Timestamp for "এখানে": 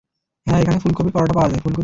0.61-0.77